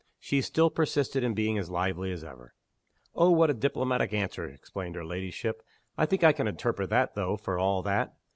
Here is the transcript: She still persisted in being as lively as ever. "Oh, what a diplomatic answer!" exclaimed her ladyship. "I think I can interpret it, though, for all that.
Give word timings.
She 0.17 0.41
still 0.41 0.71
persisted 0.71 1.23
in 1.23 1.35
being 1.35 1.59
as 1.59 1.69
lively 1.69 2.11
as 2.11 2.23
ever. 2.23 2.55
"Oh, 3.13 3.29
what 3.29 3.51
a 3.51 3.53
diplomatic 3.53 4.13
answer!" 4.13 4.47
exclaimed 4.47 4.95
her 4.95 5.05
ladyship. 5.05 5.61
"I 5.95 6.07
think 6.07 6.23
I 6.23 6.33
can 6.33 6.47
interpret 6.47 6.91
it, 6.91 7.09
though, 7.13 7.37
for 7.37 7.59
all 7.59 7.83
that. 7.83 8.15